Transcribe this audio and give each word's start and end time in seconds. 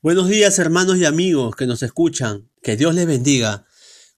Buenos 0.00 0.28
días 0.28 0.60
hermanos 0.60 0.96
y 0.98 1.06
amigos 1.06 1.56
que 1.56 1.66
nos 1.66 1.82
escuchan, 1.82 2.48
que 2.62 2.76
Dios 2.76 2.94
les 2.94 3.04
bendiga. 3.04 3.66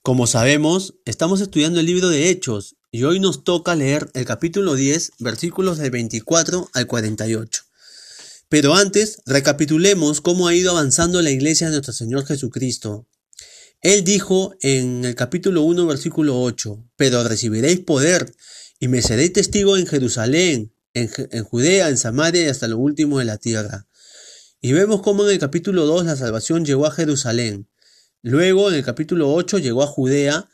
Como 0.03 0.27
sabemos, 0.27 0.96
estamos 1.06 1.41
estudiando 1.41 1.80
el 1.80 1.87
libro 1.87 2.11
de 2.11 2.29
Hechos 2.29 2.77
y 2.91 3.04
hoy 3.04 3.18
nos 3.18 3.45
toca 3.45 3.75
leer 3.75 4.11
el 4.12 4.27
capítulo 4.27 4.74
10, 4.74 5.12
versículos 5.21 5.79
del 5.79 5.90
24 5.90 6.69
al 6.74 6.87
48. 6.87 7.62
Pero 8.51 8.74
antes, 8.74 9.23
recapitulemos 9.24 10.20
cómo 10.20 10.48
ha 10.48 10.55
ido 10.55 10.73
avanzando 10.73 11.23
la 11.23 11.30
iglesia 11.30 11.69
de 11.69 11.73
nuestro 11.77 11.95
Señor 11.95 12.27
Jesucristo. 12.27 13.09
Él 13.80 14.05
dijo 14.05 14.56
en 14.60 15.06
el 15.06 15.15
capítulo 15.15 15.62
1, 15.62 15.87
versículo 15.87 16.42
8, 16.42 16.91
pero 16.97 17.24
recibiréis 17.24 17.80
poder 17.80 18.34
y 18.80 18.88
me 18.88 19.01
seréis 19.01 19.33
testigo 19.33 19.78
en 19.78 19.87
Jerusalén, 19.87 20.74
en, 20.92 21.10
en 21.30 21.42
Judea, 21.42 21.88
en 21.88 21.97
Samaria 21.97 22.42
y 22.42 22.48
hasta 22.48 22.69
lo 22.69 22.77
último 22.77 23.19
de 23.19 23.24
la 23.24 23.38
tierra. 23.38 23.87
Y 24.62 24.73
vemos 24.73 25.00
cómo 25.00 25.24
en 25.24 25.30
el 25.30 25.38
capítulo 25.38 25.87
2 25.87 26.05
la 26.05 26.16
salvación 26.16 26.66
llegó 26.66 26.84
a 26.84 26.91
Jerusalén. 26.91 27.70
Luego 28.20 28.68
en 28.68 28.74
el 28.74 28.84
capítulo 28.84 29.32
8 29.32 29.56
llegó 29.56 29.82
a 29.82 29.87
Judea 29.87 30.51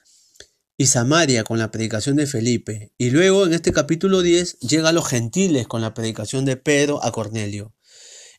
y 0.77 0.87
Samaria 0.87 1.43
con 1.43 1.59
la 1.59 1.73
predicación 1.73 2.15
de 2.15 2.29
Felipe. 2.29 2.93
Y 2.99 3.11
luego 3.11 3.47
en 3.47 3.53
este 3.53 3.73
capítulo 3.73 4.23
10 4.23 4.61
llega 4.61 4.91
a 4.91 4.93
los 4.93 5.09
gentiles 5.09 5.67
con 5.67 5.83
la 5.83 5.93
predicación 5.93 6.45
de 6.45 6.57
Pedro 6.57 7.03
a 7.03 7.11
Cornelio. 7.11 7.75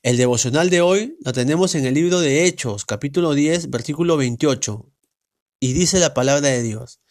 El 0.03 0.15
devocional 0.15 0.69
de 0.69 0.79
hoy 0.79 1.17
lo 1.19 1.33
tenemos 1.33 1.75
en 1.75 1.85
el 1.85 1.95
libro 1.95 2.21
de 2.21 2.45
Hechos, 2.45 2.85
capítulo 2.85 3.33
10, 3.33 3.69
versículo 3.69 4.15
28. 4.15 4.89
Y 5.59 5.73
dice 5.73 5.99
la 5.99 6.13
palabra 6.13 6.47
de 6.47 6.63
Dios. 6.63 7.01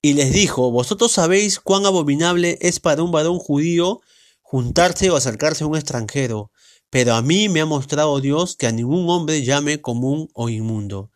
Y 0.00 0.12
les 0.12 0.32
dijo, 0.32 0.70
vosotros 0.70 1.10
sabéis 1.10 1.58
cuán 1.58 1.86
abominable 1.86 2.56
es 2.60 2.78
para 2.78 3.02
un 3.02 3.10
varón 3.10 3.40
judío 3.40 4.00
juntarse 4.42 5.10
o 5.10 5.16
acercarse 5.16 5.64
a 5.64 5.66
un 5.66 5.74
extranjero 5.74 6.52
pero 6.94 7.14
a 7.14 7.22
mí 7.22 7.48
me 7.48 7.60
ha 7.60 7.66
mostrado 7.66 8.20
Dios 8.20 8.54
que 8.54 8.68
a 8.68 8.70
ningún 8.70 9.10
hombre 9.10 9.42
llame 9.42 9.80
común 9.80 10.30
o 10.32 10.48
inmundo. 10.48 11.10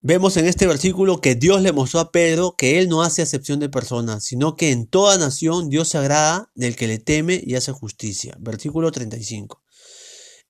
Vemos 0.00 0.36
en 0.36 0.46
este 0.46 0.66
versículo 0.66 1.20
que 1.20 1.36
Dios 1.36 1.62
le 1.62 1.70
mostró 1.70 2.00
a 2.00 2.10
Pedro 2.10 2.56
que 2.58 2.80
él 2.80 2.88
no 2.88 3.04
hace 3.04 3.22
acepción 3.22 3.60
de 3.60 3.68
personas, 3.68 4.24
sino 4.24 4.56
que 4.56 4.72
en 4.72 4.88
toda 4.88 5.16
nación 5.16 5.68
Dios 5.68 5.90
se 5.90 5.98
agrada 5.98 6.50
del 6.56 6.74
que 6.74 6.88
le 6.88 6.98
teme 6.98 7.40
y 7.46 7.54
hace 7.54 7.70
justicia. 7.70 8.36
Versículo 8.40 8.90
35. 8.90 9.62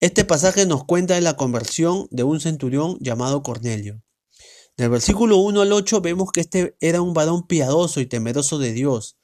Este 0.00 0.24
pasaje 0.24 0.64
nos 0.64 0.86
cuenta 0.86 1.12
de 1.12 1.20
la 1.20 1.36
conversión 1.36 2.08
de 2.10 2.22
un 2.22 2.40
centurión 2.40 2.96
llamado 2.98 3.42
Cornelio. 3.42 4.02
Del 4.78 4.88
versículo 4.88 5.36
1 5.36 5.60
al 5.60 5.72
8 5.74 6.00
vemos 6.00 6.32
que 6.32 6.40
este 6.40 6.76
era 6.80 7.02
un 7.02 7.12
varón 7.12 7.46
piadoso 7.46 8.00
y 8.00 8.06
temeroso 8.06 8.58
de 8.58 8.72
Dios 8.72 9.18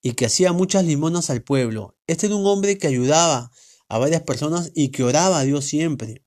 y 0.00 0.14
que 0.14 0.24
hacía 0.24 0.54
muchas 0.54 0.86
limonas 0.86 1.28
al 1.28 1.42
pueblo. 1.42 1.98
Este 2.06 2.28
era 2.28 2.36
un 2.36 2.46
hombre 2.46 2.78
que 2.78 2.86
ayudaba 2.86 3.50
a 3.92 3.98
varias 3.98 4.22
personas 4.22 4.72
y 4.74 4.88
que 4.88 5.04
oraba 5.04 5.38
a 5.38 5.44
Dios 5.44 5.66
siempre. 5.66 6.24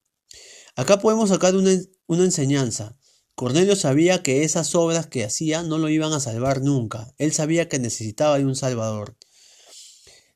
Acá 0.75 0.99
podemos 0.99 1.30
sacar 1.30 1.55
una, 1.55 1.71
una 2.05 2.23
enseñanza. 2.23 2.95
Cornelio 3.33 3.75
sabía 3.75 4.21
que 4.21 4.44
esas 4.44 4.75
obras 4.75 5.08
que 5.08 5.23
hacía 5.23 5.63
no 5.63 5.80
lo 5.80 5.89
iban 5.89 6.13
a 6.13 6.19
salvar 6.19 6.61
nunca. 6.61 7.16
Él 7.17 7.33
sabía 7.33 7.67
que 7.67 7.80
necesitaba 7.80 8.38
de 8.38 8.45
un 8.45 8.55
Salvador. 8.55 9.17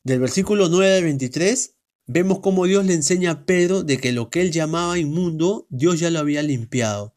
Del 0.04 0.20
versículo 0.20 0.70
9 0.70 0.98
al 0.98 1.04
23 1.04 1.76
vemos 2.08 2.40
cómo 2.40 2.66
Dios 2.66 2.84
le 2.88 2.96
enseña 2.96 3.30
a 3.30 3.46
Pedro 3.46 3.84
de 3.84 4.00
que 4.00 4.12
lo 4.12 4.32
que 4.32 4.42
él 4.42 4.52
llamaba 4.52 4.98
inmundo, 4.98 5.68
Dios 5.70 6.00
ya 6.00 6.10
lo 6.10 6.18
había 6.18 6.42
limpiado. 6.42 7.16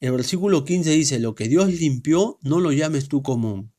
El 0.00 0.12
versículo 0.12 0.66
15 0.66 0.90
dice, 0.90 1.18
lo 1.18 1.34
que 1.34 1.48
Dios 1.48 1.72
limpió, 1.72 2.38
no 2.42 2.60
lo 2.60 2.72
llames 2.72 3.08
tú 3.08 3.22
común. 3.22 3.72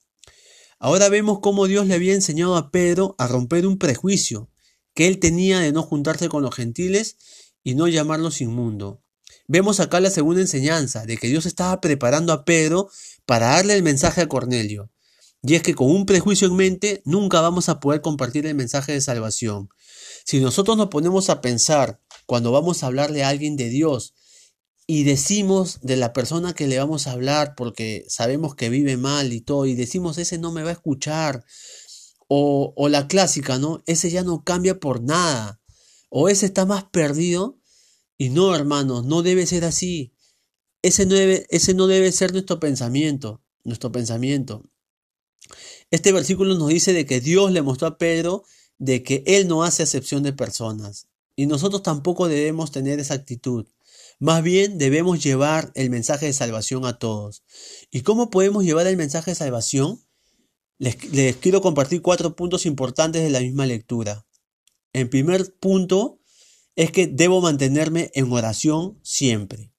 Ahora 0.79 1.09
vemos 1.09 1.37
cómo 1.39 1.67
Dios 1.67 1.85
le 1.85 1.93
había 1.93 2.15
enseñado 2.15 2.57
a 2.57 2.71
Pedro 2.71 3.13
a 3.19 3.27
romper 3.27 3.67
un 3.67 3.77
prejuicio 3.77 4.49
que 4.97 5.05
él 5.05 5.19
tenía 5.19 5.59
de 5.59 5.71
no 5.71 5.83
juntarse 5.83 6.27
con 6.27 6.41
los 6.41 6.55
gentiles 6.55 7.17
y 7.63 7.75
no 7.75 7.87
llamarlos 7.87 8.41
inmundo. 8.41 9.03
Vemos 9.47 9.79
acá 9.79 9.99
la 9.99 10.09
segunda 10.09 10.41
enseñanza, 10.41 11.05
de 11.05 11.17
que 11.17 11.27
Dios 11.27 11.45
estaba 11.45 11.79
preparando 11.81 12.33
a 12.33 12.45
Pedro 12.45 12.89
para 13.27 13.49
darle 13.49 13.75
el 13.75 13.83
mensaje 13.83 14.21
a 14.21 14.27
Cornelio. 14.27 14.89
Y 15.43 15.53
es 15.53 15.61
que 15.61 15.75
con 15.75 15.91
un 15.91 16.07
prejuicio 16.07 16.47
en 16.47 16.55
mente 16.55 17.03
nunca 17.05 17.41
vamos 17.41 17.69
a 17.69 17.79
poder 17.79 18.01
compartir 18.01 18.47
el 18.47 18.55
mensaje 18.55 18.91
de 18.93 19.01
salvación. 19.01 19.69
Si 20.25 20.39
nosotros 20.39 20.77
nos 20.77 20.87
ponemos 20.87 21.29
a 21.29 21.41
pensar 21.41 22.01
cuando 22.25 22.51
vamos 22.51 22.81
a 22.81 22.87
hablarle 22.87 23.23
a 23.23 23.29
alguien 23.29 23.55
de 23.55 23.69
Dios 23.69 24.15
y 24.87 25.03
decimos 25.03 25.77
de 25.83 25.97
la 25.97 26.11
persona 26.11 26.55
que 26.55 26.65
le 26.65 26.79
vamos 26.79 27.05
a 27.05 27.11
hablar 27.11 27.53
porque 27.55 28.03
sabemos 28.07 28.55
que 28.55 28.71
vive 28.71 28.97
mal 28.97 29.31
y 29.31 29.41
todo, 29.41 29.67
y 29.67 29.75
decimos 29.75 30.17
ese 30.17 30.39
no 30.39 30.51
me 30.51 30.63
va 30.63 30.69
a 30.69 30.73
escuchar, 30.73 31.45
o, 32.27 32.89
la 32.89 33.07
clásica, 33.07 33.57
¿no? 33.57 33.83
Ese 33.85 34.09
ya 34.09 34.23
no 34.23 34.43
cambia 34.43 34.79
por 34.79 35.01
nada. 35.01 35.61
O 36.09 36.29
ese 36.29 36.45
está 36.45 36.65
más 36.65 36.85
perdido. 36.85 37.59
Y 38.17 38.29
no, 38.29 38.55
hermanos, 38.55 39.05
no 39.05 39.21
debe 39.21 39.45
ser 39.45 39.65
así. 39.65 40.13
Ese 40.81 41.05
no 41.05 41.15
debe, 41.15 41.45
ese 41.49 41.73
no 41.73 41.87
debe 41.87 42.11
ser 42.11 42.33
nuestro 42.33 42.59
pensamiento. 42.59 43.41
Nuestro 43.63 43.91
pensamiento. 43.91 44.63
Este 45.91 46.11
versículo 46.11 46.55
nos 46.55 46.69
dice 46.69 46.93
de 46.93 47.05
que 47.05 47.21
Dios 47.21 47.51
le 47.51 47.61
mostró 47.61 47.87
a 47.87 47.97
Pedro 47.97 48.43
de 48.77 49.03
que 49.03 49.23
Él 49.25 49.47
no 49.47 49.63
hace 49.63 49.83
acepción 49.83 50.23
de 50.23 50.33
personas. 50.33 51.07
Y 51.35 51.45
nosotros 51.45 51.83
tampoco 51.83 52.27
debemos 52.27 52.71
tener 52.71 52.99
esa 52.99 53.13
actitud. 53.13 53.67
Más 54.19 54.41
bien 54.41 54.77
debemos 54.77 55.23
llevar 55.23 55.71
el 55.75 55.89
mensaje 55.89 56.25
de 56.25 56.33
salvación 56.33 56.85
a 56.85 56.97
todos. 56.97 57.43
¿Y 57.91 58.01
cómo 58.01 58.29
podemos 58.31 58.63
llevar 58.63 58.87
el 58.87 58.97
mensaje 58.97 59.31
de 59.31 59.35
salvación? 59.35 60.01
Les, 60.79 60.95
quiero 61.37 61.61
compartir 61.61 62.01
cuatro 62.01 62.35
puntos 62.35 62.65
importantes 62.65 63.23
de 63.23 63.29
la 63.29 63.39
misma 63.39 63.65
lectura. 63.65 64.27
El 64.93 65.09
primer 65.09 65.55
punto 65.59 66.19
es 66.75 66.91
que 66.91 67.07
debo 67.07 67.41
mantenerme 67.41 68.11
en 68.13 68.31
oración 68.31 68.99
siempre. 69.01 69.71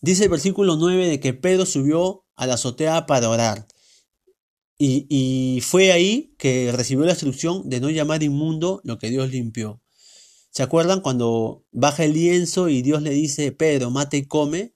Dice 0.00 0.24
el 0.24 0.30
versículo 0.30 0.76
9 0.76 1.06
de 1.06 1.20
que 1.20 1.32
Pedro 1.32 1.64
subió 1.64 2.24
a 2.34 2.46
la 2.46 2.54
azotea 2.54 3.06
para 3.06 3.28
orar. 3.28 3.68
Y, 4.78 5.06
y, 5.08 5.60
fue 5.60 5.92
ahí 5.92 6.34
que 6.38 6.72
recibió 6.72 7.04
la 7.04 7.12
instrucción 7.12 7.68
de 7.68 7.80
no 7.80 7.88
llamar 7.88 8.24
inmundo 8.24 8.80
lo 8.82 8.98
que 8.98 9.10
Dios 9.10 9.30
limpió. 9.30 9.80
¿Se 10.50 10.64
acuerdan 10.64 11.02
cuando 11.02 11.64
baja 11.70 12.04
el 12.04 12.14
lienzo 12.14 12.68
y 12.68 12.82
Dios 12.82 13.00
le 13.02 13.10
dice, 13.10 13.52
Pedro, 13.52 13.90
mate 13.90 14.16
y 14.16 14.26
come? 14.26 14.74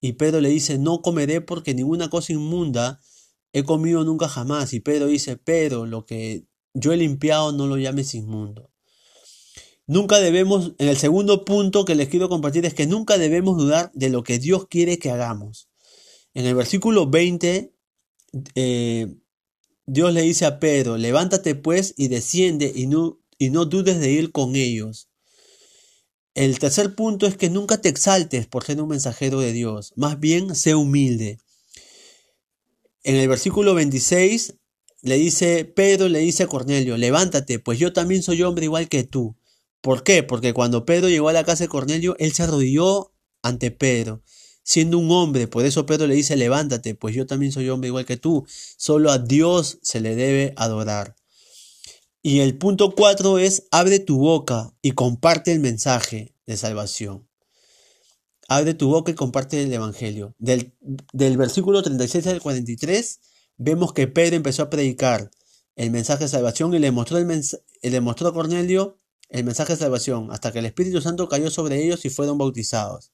Y 0.00 0.12
Pedro 0.12 0.42
le 0.42 0.50
dice, 0.50 0.76
no 0.76 1.00
comeré 1.00 1.40
porque 1.40 1.74
ninguna 1.74 2.10
cosa 2.10 2.34
inmunda 2.34 3.00
he 3.56 3.64
comido 3.64 4.04
nunca 4.04 4.28
jamás. 4.28 4.74
Y 4.74 4.80
Pedro 4.80 5.06
dice, 5.06 5.38
pero 5.38 5.86
lo 5.86 6.04
que 6.04 6.44
yo 6.74 6.92
he 6.92 6.96
limpiado 6.98 7.52
no 7.52 7.66
lo 7.66 7.78
llames 7.78 8.14
inmundo. 8.14 8.70
Nunca 9.86 10.18
debemos, 10.18 10.74
en 10.78 10.88
el 10.88 10.98
segundo 10.98 11.46
punto 11.46 11.86
que 11.86 11.94
les 11.94 12.08
quiero 12.08 12.28
compartir 12.28 12.66
es 12.66 12.74
que 12.74 12.86
nunca 12.86 13.16
debemos 13.16 13.56
dudar 13.56 13.90
de 13.94 14.10
lo 14.10 14.22
que 14.24 14.38
Dios 14.38 14.66
quiere 14.68 14.98
que 14.98 15.10
hagamos. 15.10 15.70
En 16.34 16.44
el 16.44 16.54
versículo 16.54 17.08
20, 17.08 17.72
eh, 18.56 19.16
Dios 19.86 20.12
le 20.12 20.20
dice 20.20 20.44
a 20.44 20.60
Pedro, 20.60 20.98
levántate 20.98 21.54
pues 21.54 21.94
y 21.96 22.08
desciende 22.08 22.70
y 22.74 22.88
no, 22.88 23.20
y 23.38 23.48
no 23.48 23.64
dudes 23.64 24.00
de 24.00 24.10
ir 24.10 24.32
con 24.32 24.54
ellos. 24.54 25.08
El 26.34 26.58
tercer 26.58 26.94
punto 26.94 27.26
es 27.26 27.38
que 27.38 27.48
nunca 27.48 27.80
te 27.80 27.88
exaltes 27.88 28.46
por 28.46 28.64
ser 28.64 28.82
un 28.82 28.90
mensajero 28.90 29.40
de 29.40 29.54
Dios, 29.54 29.94
más 29.96 30.20
bien 30.20 30.54
sé 30.54 30.74
humilde. 30.74 31.38
En 33.06 33.14
el 33.14 33.28
versículo 33.28 33.76
26 33.76 34.54
le 35.02 35.14
dice, 35.16 35.64
Pedro 35.64 36.08
le 36.08 36.18
dice 36.18 36.42
a 36.42 36.48
Cornelio, 36.48 36.96
levántate, 36.96 37.60
pues 37.60 37.78
yo 37.78 37.92
también 37.92 38.20
soy 38.20 38.42
hombre 38.42 38.64
igual 38.64 38.88
que 38.88 39.04
tú. 39.04 39.36
¿Por 39.80 40.02
qué? 40.02 40.24
Porque 40.24 40.52
cuando 40.52 40.84
Pedro 40.84 41.08
llegó 41.08 41.28
a 41.28 41.32
la 41.32 41.44
casa 41.44 41.62
de 41.62 41.68
Cornelio, 41.68 42.16
él 42.18 42.32
se 42.32 42.42
arrodilló 42.42 43.14
ante 43.42 43.70
Pedro, 43.70 44.24
siendo 44.64 44.98
un 44.98 45.08
hombre. 45.12 45.46
Por 45.46 45.64
eso 45.64 45.86
Pedro 45.86 46.08
le 46.08 46.16
dice, 46.16 46.34
levántate, 46.34 46.96
pues 46.96 47.14
yo 47.14 47.26
también 47.28 47.52
soy 47.52 47.68
hombre 47.68 47.86
igual 47.86 48.06
que 48.06 48.16
tú. 48.16 48.44
Solo 48.76 49.12
a 49.12 49.18
Dios 49.18 49.78
se 49.82 50.00
le 50.00 50.16
debe 50.16 50.52
adorar. 50.56 51.14
Y 52.22 52.40
el 52.40 52.58
punto 52.58 52.92
4 52.92 53.38
es, 53.38 53.68
abre 53.70 54.00
tu 54.00 54.18
boca 54.18 54.74
y 54.82 54.90
comparte 54.90 55.52
el 55.52 55.60
mensaje 55.60 56.34
de 56.44 56.56
salvación. 56.56 57.28
Abre 58.48 58.74
tu 58.74 58.88
boca 58.88 59.10
y 59.10 59.14
comparte 59.14 59.62
el 59.62 59.72
Evangelio. 59.72 60.34
Del, 60.38 60.72
versículo 61.36 61.82
36 61.82 62.26
al 62.28 62.40
43 62.40 63.20
vemos 63.56 63.92
que 63.92 64.06
Pedro 64.06 64.36
empezó 64.36 64.62
a 64.62 64.70
predicar 64.70 65.30
el 65.74 65.90
mensaje 65.90 66.24
de 66.24 66.28
salvación 66.28 66.72
y 66.74 66.78
le 66.78 66.90
mostró, 66.90 67.18
el 67.18 67.42
le 67.82 68.00
mostró 68.00 68.28
a 68.28 68.34
Cornelio 68.34 69.00
el 69.28 69.44
mensaje 69.44 69.72
de 69.72 69.80
salvación 69.80 70.30
hasta 70.30 70.52
que 70.52 70.60
el 70.60 70.66
Espíritu 70.66 71.00
Santo 71.00 71.28
cayó 71.28 71.50
sobre 71.50 71.82
ellos 71.82 72.04
y 72.04 72.10
fueron 72.10 72.38
bautizados. 72.38 73.12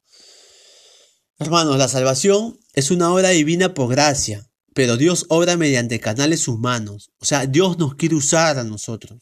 Hermanos, 1.39 1.79
la 1.79 1.89
salvación 1.89 2.59
es 2.75 2.91
una 2.91 3.13
obra 3.13 3.31
divina 3.31 3.75
por 3.75 3.89
gracia, 3.89 4.51
pero 4.75 4.97
Dios 4.97 5.27
obra 5.29 5.57
mediante 5.57 5.99
canales 5.99 6.47
humanos. 6.47 7.11
O 7.19 7.25
sea, 7.25 7.47
Dios 7.47 7.79
nos 7.79 7.95
quiere 7.95 8.15
usar 8.15 8.59
a 8.59 8.65
nosotros. 8.65 9.19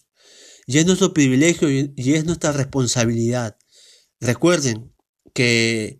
Y 0.66 0.78
es 0.78 0.86
nuestro 0.86 1.14
privilegio 1.14 1.70
y 1.70 2.14
es 2.14 2.24
nuestra 2.24 2.52
responsabilidad. 2.52 3.56
Recuerden 4.20 4.92
que 5.32 6.00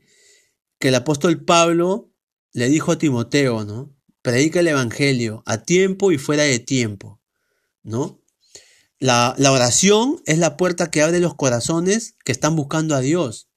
que 0.81 0.89
el 0.89 0.97
apóstol 0.97 1.45
Pablo 1.45 2.11
le 2.53 2.69
dijo 2.69 2.91
a 2.91 2.99
Timoteo, 2.99 3.65
¿no? 3.65 3.95
Predica 4.23 4.61
el 4.61 4.69
Evangelio 4.69 5.43
a 5.47 5.63
tiempo 5.63 6.11
y 6.11 6.19
fuera 6.19 6.43
de 6.43 6.59
tiempo, 6.59 7.21
¿no? 7.85 8.21
La, 8.99 9.35
la 9.39 9.53
oración 9.53 10.21
es 10.27 10.39
la 10.39 10.57
puerta 10.57 10.91
que 10.91 11.03
abre 11.03 11.21
los 11.21 11.35
corazones 11.35 12.17
que 12.25 12.33
están 12.33 12.57
buscando 12.57 12.95
a 12.97 13.01
Dios. 13.01 13.49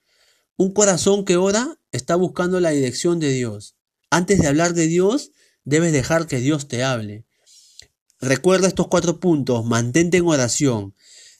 Un 0.57 0.73
corazón 0.73 1.25
que 1.25 1.37
ora 1.37 1.79
está 1.91 2.15
buscando 2.15 2.59
la 2.59 2.69
dirección 2.69 3.19
de 3.19 3.31
Dios. 3.31 3.75
Antes 4.11 4.39
de 4.39 4.47
hablar 4.47 4.73
de 4.73 4.87
Dios, 4.87 5.31
debes 5.63 5.91
dejar 5.91 6.27
que 6.27 6.39
Dios 6.39 6.67
te 6.67 6.83
hable. 6.83 7.25
Recuerda 8.19 8.67
estos 8.67 8.87
cuatro 8.87 9.19
puntos, 9.19 9.65
mantente 9.65 10.17
en 10.17 10.27
oración. 10.27 10.95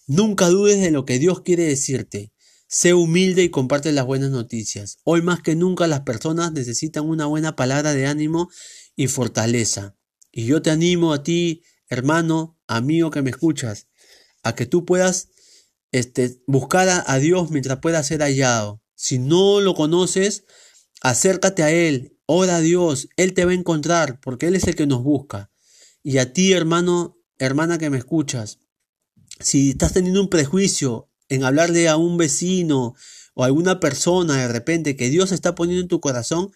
Nunca 0.08 0.48
dudes 0.48 0.82
de 0.82 0.92
lo 0.92 1.06
que 1.06 1.20
Dios 1.20 1.42
quiere 1.42 1.64
decirte. 1.64 2.33
Sé 2.75 2.96
humilde 2.96 3.44
y 3.44 3.50
comparte 3.50 3.92
las 3.92 4.08
buenas 4.08 4.31
noticias. 4.31 4.98
Hoy 5.04 5.22
más 5.22 5.44
que 5.44 5.56
nunca 5.56 5.86
las 5.86 6.02
personas 6.02 6.54
necesitan 6.54 7.08
una 7.08 7.28
buena 7.28 7.56
palabra 7.56 7.94
de 7.94 8.08
ánimo 8.08 8.50
y 8.96 9.06
fortaleza. 9.06 9.96
Y 10.31 10.48
yo 10.48 10.64
te 10.64 10.72
animo 10.72 11.14
a 11.14 11.22
ti, 11.22 11.62
hermano, 11.88 12.60
amigo 12.66 13.12
que 13.12 13.22
me 13.22 13.30
escuchas, 13.30 13.90
a 14.42 14.56
que 14.56 14.66
tú 14.66 14.86
puedas 14.86 15.30
este, 15.92 16.42
buscar 16.48 16.90
a, 16.90 17.04
a 17.06 17.20
Dios 17.20 17.52
mientras 17.52 17.78
pueda 17.78 18.02
ser 18.02 18.22
hallado. 18.22 18.81
Si 18.96 19.20
no 19.20 19.62
lo 19.62 19.75
conoces, 19.75 20.46
acércate 21.00 21.62
a 21.62 21.70
Él, 21.70 22.18
ora 22.25 22.56
a 22.56 22.62
Dios, 22.62 23.08
Él 23.18 23.36
te 23.36 23.46
va 23.46 23.52
a 23.52 23.54
encontrar, 23.54 24.20
porque 24.20 24.48
Él 24.48 24.56
es 24.56 24.64
el 24.64 24.74
que 24.74 24.88
nos 24.88 25.04
busca. 25.04 25.52
Y 26.02 26.18
a 26.18 26.34
ti, 26.34 26.54
hermano, 26.54 27.20
hermana 27.38 27.78
que 27.78 27.92
me 27.92 28.00
escuchas, 28.00 28.62
si 29.40 29.70
estás 29.70 29.94
teniendo 29.94 30.22
un 30.22 30.30
prejuicio 30.30 31.12
en 31.36 31.44
hablarle 31.44 31.88
a 31.90 31.98
un 31.98 32.18
vecino 32.18 32.96
o 33.34 33.44
a 33.44 33.48
alguna 33.48 33.80
persona 33.80 34.38
de 34.38 34.48
repente 34.48 34.96
que 34.96 35.10
Dios 35.10 35.32
está 35.32 35.56
poniendo 35.56 35.82
en 35.82 35.88
tu 35.88 36.00
corazón, 36.00 36.52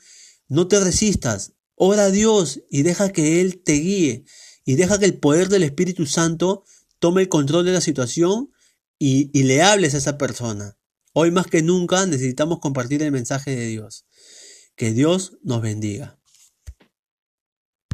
no 0.47 0.67
te 0.67 0.79
resistas, 0.79 1.53
ora 1.75 2.05
a 2.05 2.11
Dios 2.11 2.61
y 2.69 2.83
deja 2.83 3.11
que 3.11 3.41
Él 3.41 3.61
te 3.63 3.73
guíe 3.73 4.25
y 4.65 4.75
deja 4.75 4.99
que 4.99 5.05
el 5.05 5.17
poder 5.17 5.49
del 5.49 5.63
Espíritu 5.63 6.05
Santo 6.05 6.63
tome 6.99 7.21
el 7.21 7.29
control 7.29 7.65
de 7.65 7.73
la 7.73 7.81
situación 7.81 8.51
y, 8.99 9.29
y 9.37 9.43
le 9.43 9.61
hables 9.61 9.93
a 9.93 9.97
esa 9.97 10.17
persona. 10.17 10.77
Hoy 11.13 11.31
más 11.31 11.47
que 11.47 11.61
nunca 11.61 12.05
necesitamos 12.05 12.59
compartir 12.59 13.01
el 13.01 13.11
mensaje 13.11 13.55
de 13.55 13.67
Dios. 13.67 14.05
Que 14.75 14.93
Dios 14.93 15.37
nos 15.41 15.61
bendiga. 15.61 16.16